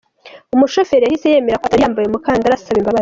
[0.55, 2.99] Umushoferi yahise yemera ko atari yambaye umukandara asaba imbabazi.